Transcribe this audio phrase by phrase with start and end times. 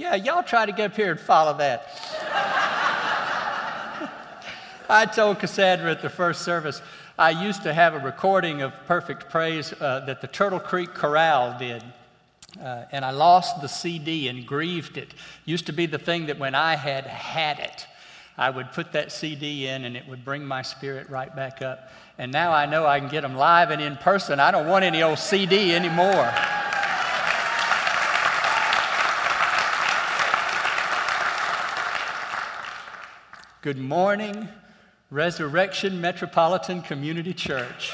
[0.00, 1.86] Yeah, y'all try to get up here and follow that.
[4.88, 6.80] I told Cassandra at the first service,
[7.18, 11.58] I used to have a recording of Perfect Praise uh, that the Turtle Creek Chorale
[11.58, 11.84] did.
[12.58, 15.12] Uh, and I lost the CD and grieved it.
[15.44, 17.86] Used to be the thing that when I had had it,
[18.38, 21.90] I would put that CD in and it would bring my spirit right back up.
[22.16, 24.40] And now I know I can get them live and in person.
[24.40, 26.32] I don't want any old CD anymore.
[33.62, 34.48] Good morning,
[35.10, 37.92] Resurrection Metropolitan Community Church.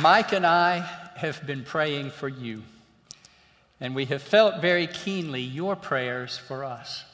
[0.00, 2.62] Mike and I have been praying for you,
[3.80, 7.04] and we have felt very keenly your prayers for us.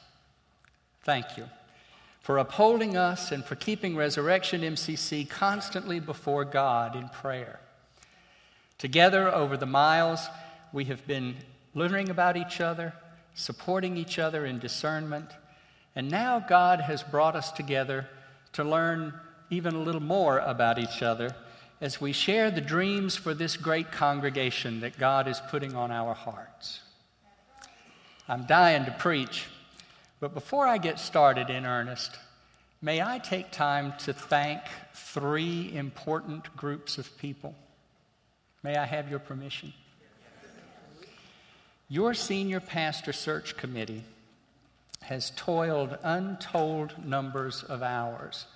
[1.04, 1.48] Thank you
[2.20, 7.58] for upholding us and for keeping Resurrection MCC constantly before God in prayer.
[8.76, 10.28] Together over the miles,
[10.74, 11.36] we have been
[11.72, 12.92] learning about each other,
[13.34, 15.30] supporting each other in discernment
[15.96, 18.08] and now God has brought us together
[18.52, 19.14] to learn
[19.50, 21.34] even a little more about each other
[21.80, 26.14] as we share the dreams for this great congregation that God is putting on our
[26.14, 26.80] hearts.
[28.28, 29.46] I'm dying to preach,
[30.18, 32.16] but before I get started in earnest,
[32.80, 34.60] may I take time to thank
[34.94, 37.54] three important groups of people?
[38.62, 39.72] May I have your permission?
[41.88, 44.04] Your senior pastor search committee
[45.02, 48.46] has toiled untold numbers of hours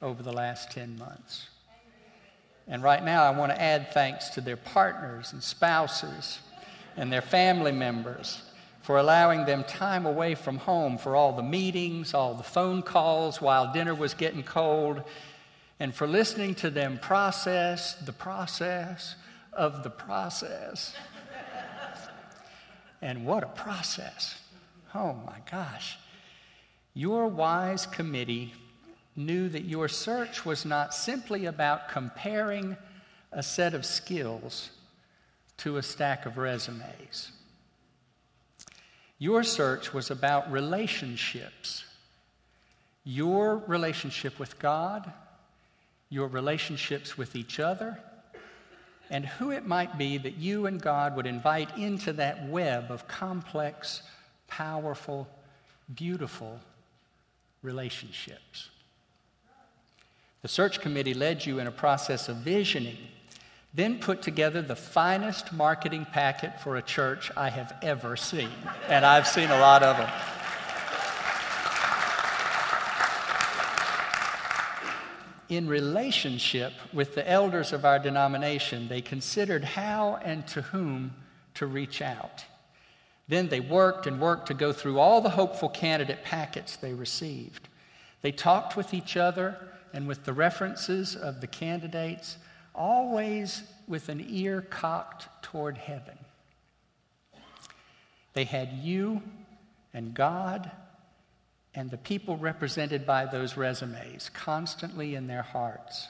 [0.00, 1.48] over the last 10 months.
[2.66, 6.40] And right now, I want to add thanks to their partners and spouses
[6.96, 8.42] and their family members
[8.82, 13.40] for allowing them time away from home for all the meetings, all the phone calls
[13.40, 15.02] while dinner was getting cold,
[15.78, 19.14] and for listening to them process the process
[19.52, 20.94] of the process.
[23.02, 24.40] And what a process!
[24.94, 25.98] Oh my gosh.
[26.94, 28.54] Your wise committee
[29.16, 32.76] knew that your search was not simply about comparing
[33.32, 34.70] a set of skills
[35.58, 37.32] to a stack of resumes.
[39.18, 41.84] Your search was about relationships.
[43.04, 45.12] Your relationship with God,
[46.08, 47.98] your relationships with each other,
[49.12, 53.06] and who it might be that you and God would invite into that web of
[53.06, 54.02] complex
[54.48, 55.28] powerful,
[55.94, 56.58] beautiful
[57.62, 58.70] relationships.
[60.40, 62.96] The search committee led you in a process of visioning,
[63.74, 68.50] then put together the finest marketing packet for a church I have ever seen.
[68.88, 70.10] And I've seen a lot of them.
[75.56, 81.12] In relationship with the elders of our denomination, they considered how and to whom
[81.54, 82.44] to reach out.
[83.28, 87.68] Then they worked and worked to go through all the hopeful candidate packets they received.
[88.22, 89.56] They talked with each other
[89.92, 92.38] and with the references of the candidates,
[92.74, 96.18] always with an ear cocked toward heaven.
[98.32, 99.22] They had you
[99.92, 100.70] and God
[101.74, 106.08] and the people represented by those resumes constantly in their hearts.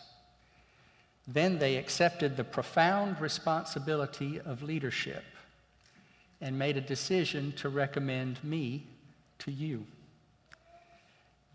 [1.28, 5.24] Then they accepted the profound responsibility of leadership
[6.40, 8.86] and made a decision to recommend me
[9.38, 9.86] to you.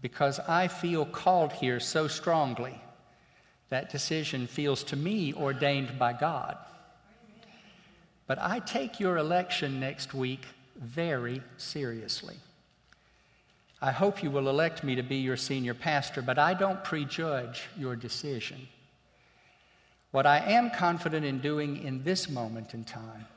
[0.01, 2.79] Because I feel called here so strongly,
[3.69, 6.57] that decision feels to me ordained by God.
[8.25, 10.46] But I take your election next week
[10.78, 12.38] very seriously.
[13.81, 17.63] I hope you will elect me to be your senior pastor, but I don't prejudge
[17.77, 18.67] your decision.
[20.11, 23.27] What I am confident in doing in this moment in time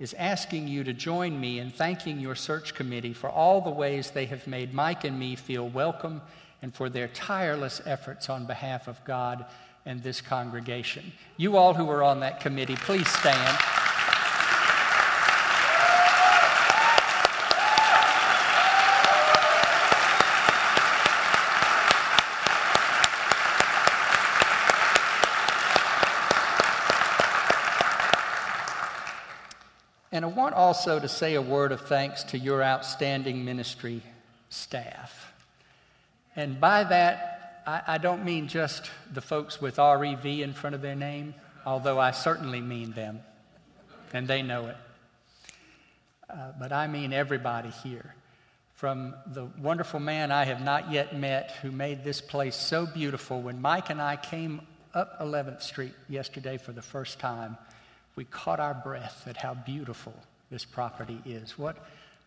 [0.00, 4.10] is asking you to join me in thanking your search committee for all the ways
[4.10, 6.20] they have made Mike and me feel welcome
[6.60, 9.44] and for their tireless efforts on behalf of God
[9.86, 11.12] and this congregation.
[11.36, 13.58] You all who are on that committee, please stand.
[30.54, 34.00] Want also to say a word of thanks to your outstanding ministry
[34.50, 35.32] staff.
[36.36, 40.82] And by that, I, I, don't mean just the folks with REV in front of
[40.82, 41.34] their name,
[41.66, 43.20] although I certainly mean them,
[44.12, 44.76] and they know it.
[46.30, 48.14] Uh, but I mean everybody here.
[48.74, 53.42] From the wonderful man I have not yet met who made this place so beautiful.
[53.42, 54.60] When Mike and I came
[54.92, 57.56] up 11th Street yesterday for the first time,
[58.14, 60.14] we caught our breath at how beautiful
[60.50, 61.58] this property is.
[61.58, 61.76] What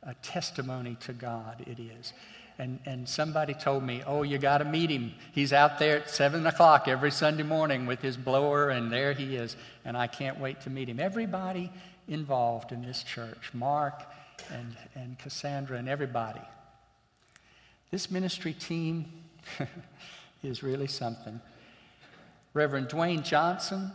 [0.04, 2.14] a testimony to God it is.
[2.60, 5.14] And, and somebody told me, Oh, you got to meet him.
[5.32, 9.36] He's out there at 7 o'clock every Sunday morning with his blower, and there he
[9.36, 9.56] is.
[9.86, 11.00] And I can't wait to meet him.
[11.00, 11.72] Everybody
[12.08, 14.04] involved in this church, Mark
[14.52, 16.42] and, and Cassandra and everybody.
[17.92, 19.06] This ministry team
[20.44, 21.40] is really something.
[22.54, 23.92] Reverend Dwayne Johnson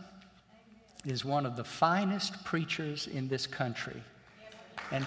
[1.05, 4.01] is one of the finest preachers in this country.
[4.91, 5.05] And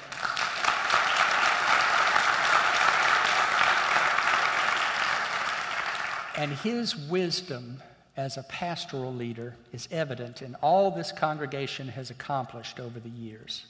[6.39, 7.83] And his wisdom
[8.17, 13.65] as a pastoral leader is evident in all this congregation has accomplished over the years.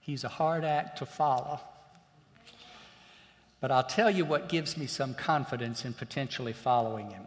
[0.00, 1.60] He's a hard act to follow.
[3.60, 7.22] But I'll tell you what gives me some confidence in potentially following him.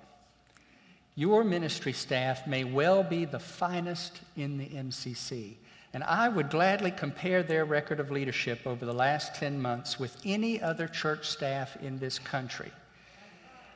[1.15, 5.53] Your ministry staff may well be the finest in the MCC,
[5.94, 10.18] and I would gladly compare their record of leadership over the last 10 months with
[10.25, 12.72] any other church staff in this country.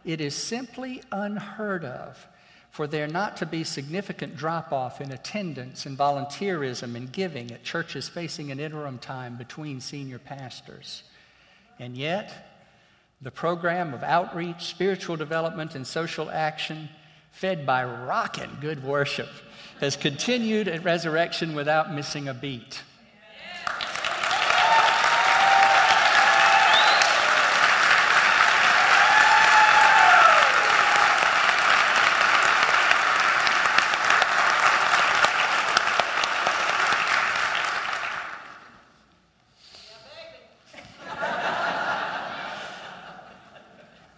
[0.03, 2.27] It is simply unheard of
[2.71, 7.63] for there not to be significant drop off in attendance and volunteerism and giving at
[7.63, 11.03] churches facing an interim time between senior pastors.
[11.79, 12.47] And yet,
[13.21, 16.89] the program of outreach, spiritual development, and social action,
[17.37, 19.29] fed by rocking good worship,
[19.79, 22.81] has continued at resurrection without missing a beat.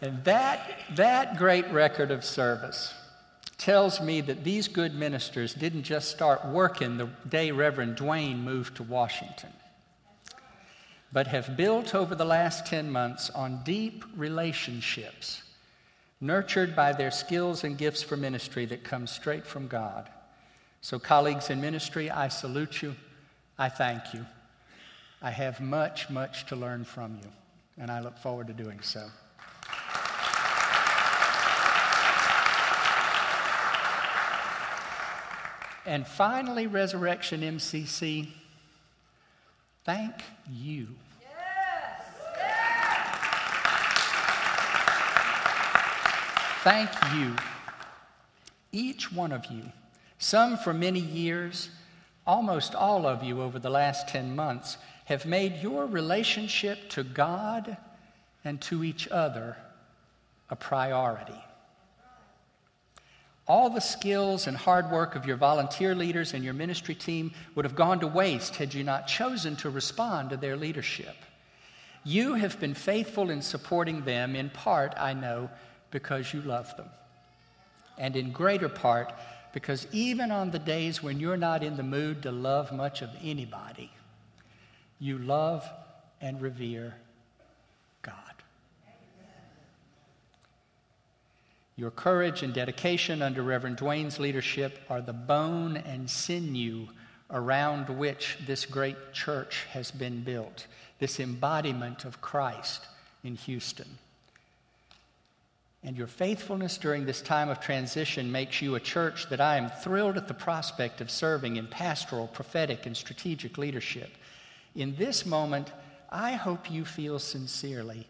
[0.01, 2.93] And that, that great record of service
[3.69, 8.77] tells me that these good ministers didn't just start working the day Reverend Dwayne moved
[8.77, 9.53] to Washington,
[11.13, 15.43] but have built over the last 10 months on deep relationships
[16.19, 20.09] nurtured by their skills and gifts for ministry that come straight from God.
[20.81, 22.95] So, colleagues in ministry, I salute you.
[23.59, 24.25] I thank you.
[25.21, 27.29] I have much, much to learn from you,
[27.77, 29.11] and I look forward to doing so.
[35.85, 38.27] And finally, Resurrection MCC,
[39.85, 40.13] thank
[40.51, 40.87] you.
[46.61, 47.35] Thank you,
[48.73, 49.63] each one of you,
[50.17, 51.69] some for many years,
[52.27, 57.77] almost all of you over the last 10 months, have made your relationship to God
[58.43, 59.55] and to each other
[60.49, 61.41] a priority.
[63.49, 67.65] All the skills and hard work of your volunteer leaders and your ministry team would
[67.65, 71.15] have gone to waste had you not chosen to respond to their leadership.
[72.03, 75.49] You have been faithful in supporting them, in part, I know,
[75.89, 76.89] because you love them.
[77.97, 79.11] And in greater part,
[79.51, 83.09] because even on the days when you're not in the mood to love much of
[83.19, 83.91] anybody,
[84.99, 85.67] you love
[86.21, 86.93] and revere
[91.79, 96.89] Your courage and dedication under Reverend Dwayne's leadership are the bone and sinew
[97.31, 100.67] around which this great church has been built,
[100.99, 102.85] this embodiment of Christ
[103.23, 103.97] in Houston.
[105.81, 109.69] And your faithfulness during this time of transition makes you a church that I am
[109.69, 114.09] thrilled at the prospect of serving in pastoral, prophetic, and strategic leadership.
[114.75, 115.71] In this moment,
[116.09, 118.05] I hope you feel sincerely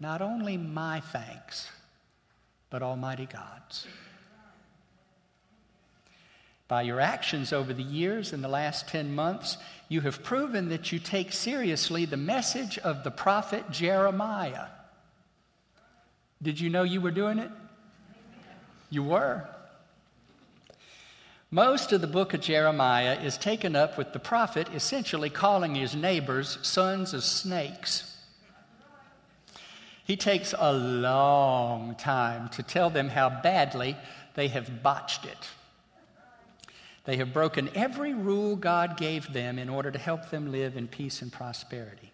[0.00, 1.68] not only my thanks
[2.72, 3.86] but Almighty God's.
[6.68, 9.58] By your actions over the years in the last 10 months,
[9.90, 14.68] you have proven that you take seriously the message of the prophet Jeremiah.
[16.40, 17.50] Did you know you were doing it?
[18.88, 19.46] You were.
[21.50, 25.94] Most of the book of Jeremiah is taken up with the prophet essentially calling his
[25.94, 28.11] neighbors sons of snakes.
[30.04, 33.96] He takes a long time to tell them how badly
[34.34, 35.48] they have botched it.
[37.04, 40.88] They have broken every rule God gave them in order to help them live in
[40.88, 42.12] peace and prosperity.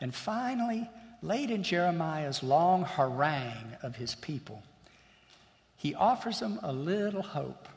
[0.00, 0.88] And finally,
[1.22, 4.62] late in Jeremiah's long harangue of his people,
[5.76, 7.68] he offers them a little hope.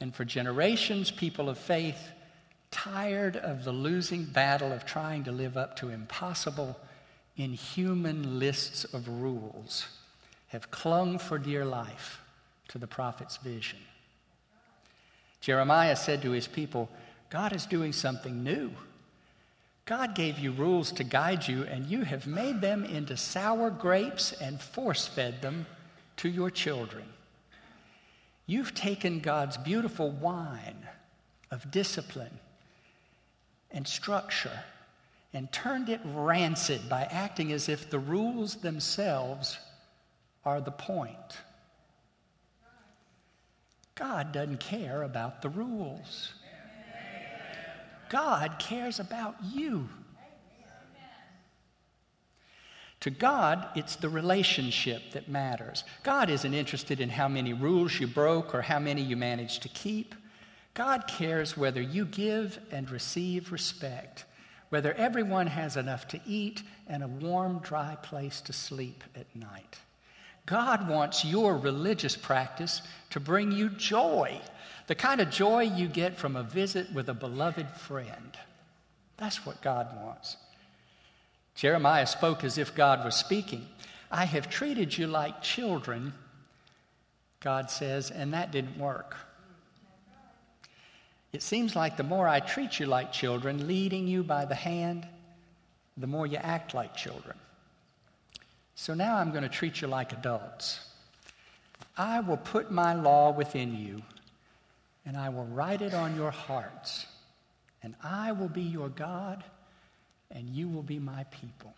[0.00, 2.10] And for generations, people of faith,
[2.70, 6.76] tired of the losing battle of trying to live up to impossible
[7.36, 9.86] in human lists of rules
[10.48, 12.20] have clung for dear life
[12.68, 13.78] to the prophet's vision.
[15.40, 16.88] Jeremiah said to his people,
[17.30, 18.70] God is doing something new.
[19.84, 24.32] God gave you rules to guide you, and you have made them into sour grapes
[24.32, 25.66] and force fed them
[26.18, 27.04] to your children.
[28.46, 30.86] You've taken God's beautiful wine
[31.50, 32.38] of discipline
[33.70, 34.60] and structure
[35.32, 39.58] and turned it rancid by acting as if the rules themselves
[40.44, 41.38] are the point.
[43.94, 46.34] God doesn't care about the rules.
[48.08, 49.88] God cares about you.
[53.00, 55.82] To God, it's the relationship that matters.
[56.04, 59.68] God isn't interested in how many rules you broke or how many you managed to
[59.68, 60.14] keep.
[60.74, 64.24] God cares whether you give and receive respect,
[64.72, 69.76] whether everyone has enough to eat and a warm, dry place to sleep at night.
[70.46, 74.40] God wants your religious practice to bring you joy,
[74.86, 78.38] the kind of joy you get from a visit with a beloved friend.
[79.18, 80.38] That's what God wants.
[81.54, 83.66] Jeremiah spoke as if God was speaking.
[84.10, 86.14] I have treated you like children,
[87.40, 89.16] God says, and that didn't work.
[91.32, 95.06] It seems like the more I treat you like children, leading you by the hand,
[95.96, 97.36] the more you act like children.
[98.74, 100.80] So now I'm going to treat you like adults.
[101.96, 104.02] I will put my law within you,
[105.06, 107.06] and I will write it on your hearts,
[107.82, 109.44] and I will be your God
[110.34, 111.72] and you will be my people.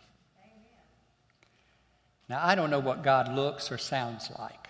[2.27, 4.64] Now, I don't know what God looks or sounds like.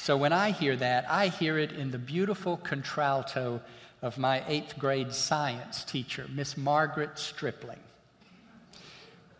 [0.00, 3.60] So when I hear that, I hear it in the beautiful contralto
[4.00, 7.80] of my eighth grade science teacher, Miss Margaret Stripling.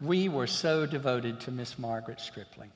[0.01, 2.71] We were so devoted to Miss Margaret Stripling.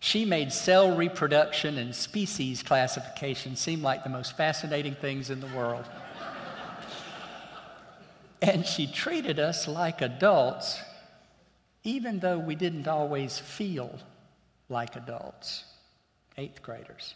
[0.00, 5.48] She made cell reproduction and species classification seem like the most fascinating things in the
[5.56, 5.86] world.
[8.42, 10.78] And she treated us like adults,
[11.82, 13.98] even though we didn't always feel
[14.68, 15.64] like adults,
[16.36, 17.14] eighth graders.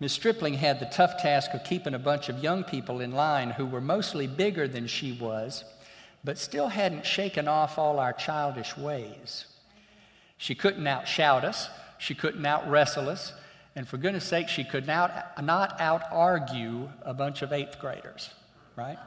[0.00, 3.50] Miss Stripling had the tough task of keeping a bunch of young people in line
[3.50, 5.64] who were mostly bigger than she was,
[6.24, 9.46] but still hadn't shaken off all our childish ways.
[10.38, 13.34] She couldn't outshout us, she couldn't out wrestle us,
[13.76, 18.30] and for goodness sake, she could not, not out argue a bunch of eighth graders,
[18.76, 18.98] right?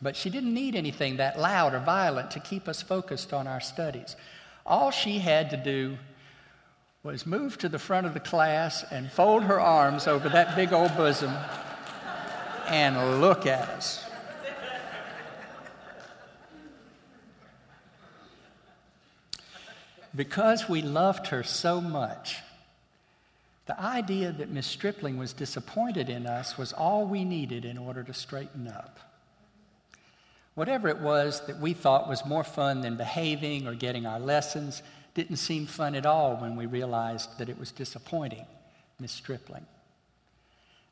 [0.00, 3.60] But she didn't need anything that loud or violent to keep us focused on our
[3.60, 4.16] studies.
[4.64, 5.98] All she had to do
[7.02, 10.72] was move to the front of the class and fold her arms over that big
[10.72, 11.34] old bosom
[12.68, 14.04] and look at us.
[20.14, 22.36] Because we loved her so much,
[23.66, 28.02] the idea that Miss Stripling was disappointed in us was all we needed in order
[28.02, 28.98] to straighten up.
[30.54, 34.82] Whatever it was that we thought was more fun than behaving or getting our lessons
[35.14, 38.46] didn't seem fun at all when we realized that it was disappointing
[38.98, 39.66] Miss Stripling.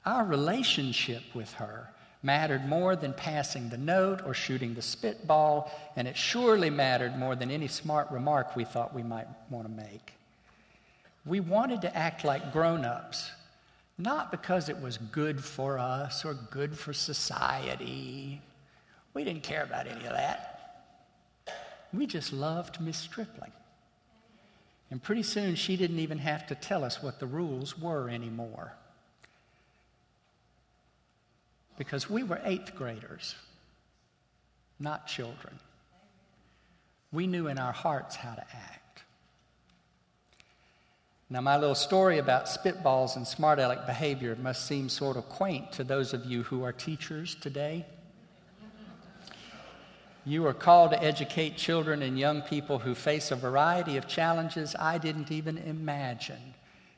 [0.05, 1.89] Our relationship with her
[2.23, 7.37] mattered more than passing the note or shooting the spitball, and it surely mattered more
[7.37, 10.13] than any smart remark we thought we might want to make.
[11.25, 13.31] We wanted to act like grown ups,
[13.99, 18.41] not because it was good for us or good for society
[19.19, 20.55] we didn't care about any of that.
[21.93, 23.51] We just loved Miss Stripling.
[24.91, 28.73] And pretty soon she didn't even have to tell us what the rules were anymore.
[31.77, 33.35] Because we were eighth graders,
[34.81, 35.59] not children.
[37.13, 39.03] We knew in our hearts how to act.
[41.31, 45.73] Now, my little story about spitballs and smart aleck behavior must seem sort of quaint
[45.73, 47.85] to those of you who are teachers today.
[50.29, 54.77] You are called to educate children and young people who face a variety of challenges
[54.79, 56.53] I didn't even imagine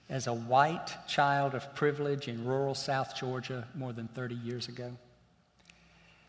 [0.09, 4.91] as a white child of privilege in rural South Georgia more than 30 years ago.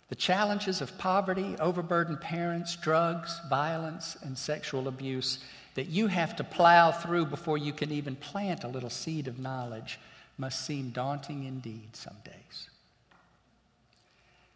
[0.09, 5.39] The challenges of poverty, overburdened parents, drugs, violence, and sexual abuse
[5.73, 9.39] that you have to plow through before you can even plant a little seed of
[9.39, 9.99] knowledge
[10.37, 12.69] must seem daunting indeed some days.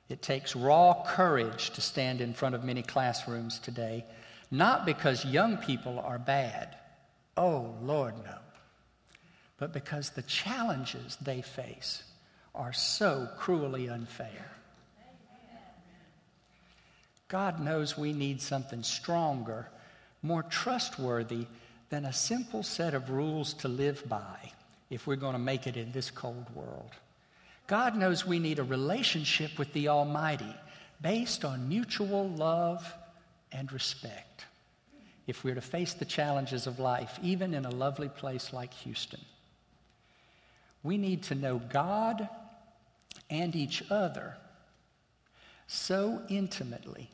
[0.07, 4.05] It takes raw courage to stand in front of many classrooms today,
[4.51, 6.75] not because young people are bad.
[7.35, 8.37] Oh, Lord, no.
[9.57, 12.03] But because the challenges they face
[12.53, 14.51] are so cruelly unfair.
[17.27, 19.67] God knows we need something stronger,
[20.21, 21.47] more trustworthy
[21.89, 24.51] than a simple set of rules to live by
[24.89, 26.91] if we're going to make it in this cold world.
[27.67, 30.55] God knows we need a relationship with the Almighty
[31.01, 32.93] based on mutual love
[33.51, 34.45] and respect
[35.27, 39.21] if we're to face the challenges of life, even in a lovely place like Houston.
[40.83, 42.29] We need to know God
[43.29, 44.35] and each other
[45.67, 47.09] so intimately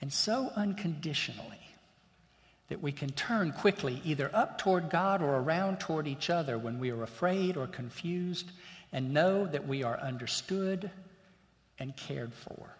[0.00, 1.73] and so unconditionally
[2.68, 6.78] that we can turn quickly either up toward God or around toward each other when
[6.78, 8.50] we are afraid or confused
[8.92, 10.90] and know that we are understood
[11.78, 12.76] and cared for.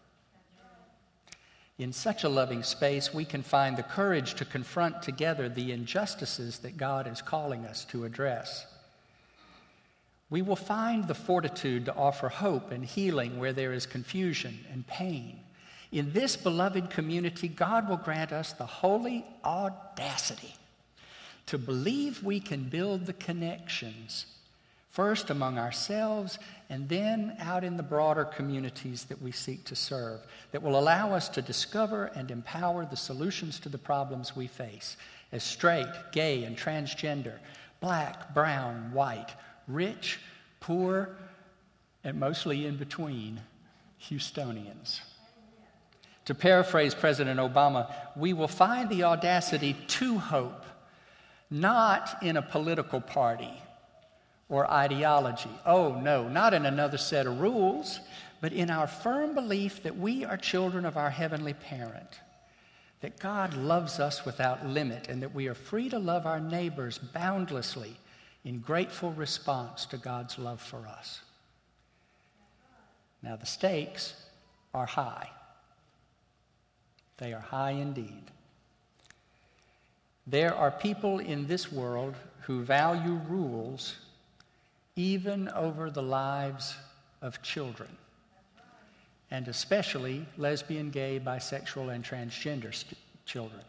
[1.76, 6.60] In such a loving space, we can find the courage to confront together the injustices
[6.60, 8.64] that God is calling us to address.
[10.30, 14.86] We will find the fortitude to offer hope and healing where there is confusion and
[14.86, 15.40] pain.
[15.94, 20.52] In this beloved community, God will grant us the holy audacity
[21.46, 24.26] to believe we can build the connections
[24.90, 30.26] first among ourselves and then out in the broader communities that we seek to serve,
[30.50, 34.96] that will allow us to discover and empower the solutions to the problems we face
[35.30, 37.34] as straight, gay, and transgender,
[37.78, 39.32] black, brown, white,
[39.68, 40.18] rich,
[40.58, 41.10] poor,
[42.02, 43.40] and mostly in between
[44.10, 44.98] Houstonians.
[46.26, 50.64] To paraphrase President Obama, we will find the audacity to hope,
[51.50, 53.52] not in a political party
[54.48, 55.50] or ideology.
[55.66, 58.00] Oh, no, not in another set of rules,
[58.40, 62.20] but in our firm belief that we are children of our heavenly parent,
[63.00, 66.98] that God loves us without limit, and that we are free to love our neighbors
[66.98, 67.96] boundlessly
[68.44, 71.20] in grateful response to God's love for us.
[73.22, 74.14] Now, the stakes
[74.74, 75.28] are high.
[77.18, 78.30] They are high indeed.
[80.26, 83.96] There are people in this world who value rules
[84.96, 86.76] even over the lives
[87.20, 87.90] of children,
[89.30, 93.62] and especially lesbian, gay, bisexual, and transgender st- children.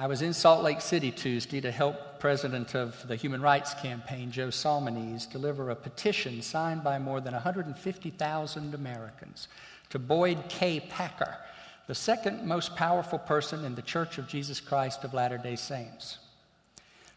[0.00, 4.30] I was in Salt Lake City Tuesday to help President of the Human Rights Campaign,
[4.30, 9.48] Joe Solmonese, deliver a petition signed by more than 150,000 Americans
[9.90, 10.80] to Boyd K.
[10.80, 11.36] Packer,
[11.86, 16.18] the second most powerful person in the Church of Jesus Christ of Latter day Saints.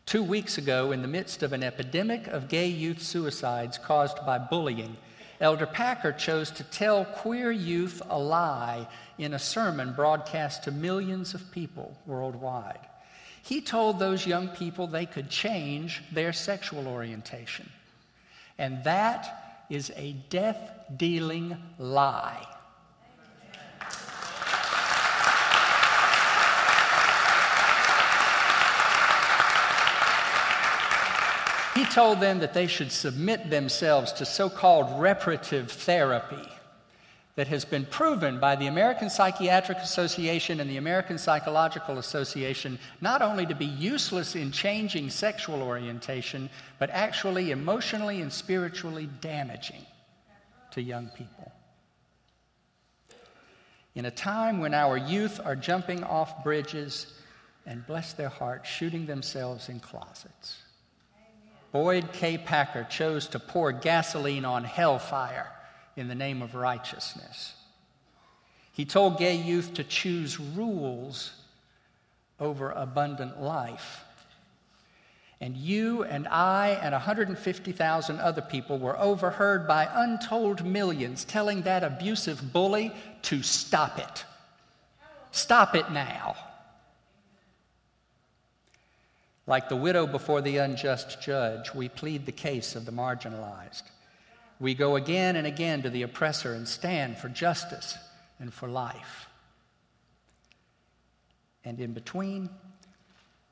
[0.05, 4.37] Two weeks ago, in the midst of an epidemic of gay youth suicides caused by
[4.37, 4.97] bullying,
[5.39, 11.33] Elder Packer chose to tell queer youth a lie in a sermon broadcast to millions
[11.33, 12.79] of people worldwide.
[13.43, 17.69] He told those young people they could change their sexual orientation.
[18.57, 22.45] And that is a death dealing lie.
[31.73, 36.47] He told them that they should submit themselves to so called reparative therapy
[37.35, 43.21] that has been proven by the American Psychiatric Association and the American Psychological Association not
[43.21, 49.85] only to be useless in changing sexual orientation, but actually emotionally and spiritually damaging
[50.71, 51.51] to young people.
[53.95, 57.13] In a time when our youth are jumping off bridges
[57.65, 60.63] and bless their hearts, shooting themselves in closets.
[61.71, 62.37] Boyd K.
[62.37, 65.47] Packer chose to pour gasoline on hellfire
[65.95, 67.53] in the name of righteousness.
[68.73, 71.33] He told gay youth to choose rules
[72.39, 74.03] over abundant life.
[75.39, 81.83] And you and I and 150,000 other people were overheard by untold millions telling that
[81.83, 84.25] abusive bully to stop it.
[85.31, 86.35] Stop it now.
[89.51, 93.83] Like the widow before the unjust judge, we plead the case of the marginalized.
[94.61, 97.97] We go again and again to the oppressor and stand for justice
[98.39, 99.27] and for life.
[101.65, 102.49] And in between,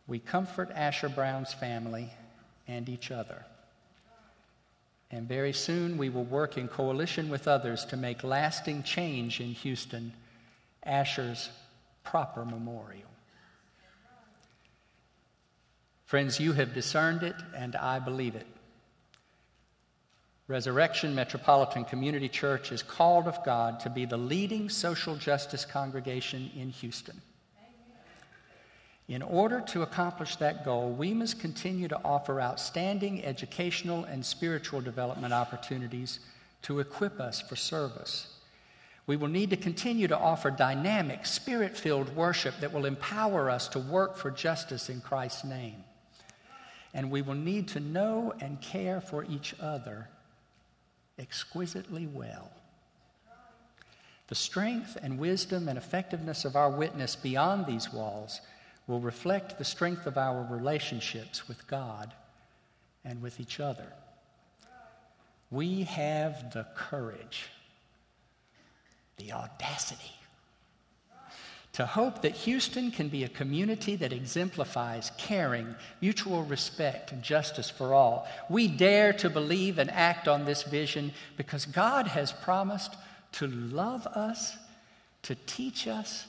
[0.07, 2.09] we comfort Asher Brown's family
[2.65, 3.43] and each other.
[5.11, 9.49] And very soon we will work in coalition with others to make lasting change in
[9.49, 10.13] Houston,
[10.81, 11.49] Asher's
[12.05, 13.09] proper memorial.
[16.09, 18.47] Friends, you have discerned it, and I believe it.
[20.47, 26.49] Resurrection Metropolitan Community Church is called of God to be the leading social justice congregation
[26.57, 27.21] in Houston.
[29.07, 34.81] In order to accomplish that goal, we must continue to offer outstanding educational and spiritual
[34.81, 36.21] development opportunities
[36.63, 38.33] to equip us for service.
[39.05, 43.67] We will need to continue to offer dynamic, spirit filled worship that will empower us
[43.67, 45.83] to work for justice in Christ's name.
[46.93, 50.07] And we will need to know and care for each other
[51.17, 52.51] exquisitely well.
[54.27, 58.41] The strength and wisdom and effectiveness of our witness beyond these walls
[58.87, 62.13] will reflect the strength of our relationships with God
[63.03, 63.87] and with each other.
[65.51, 67.49] We have the courage,
[69.17, 70.18] the audacity
[71.73, 77.69] to hope that Houston can be a community that exemplifies caring, mutual respect, and justice
[77.69, 78.27] for all.
[78.49, 82.95] We dare to believe and act on this vision because God has promised
[83.33, 84.57] to love us,
[85.23, 86.25] to teach us,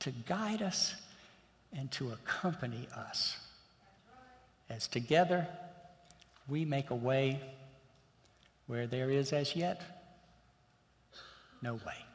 [0.00, 0.94] to guide us,
[1.76, 3.38] and to accompany us.
[4.68, 5.46] As together
[6.48, 7.40] we make a way
[8.66, 9.80] where there is as yet
[11.62, 12.11] no way.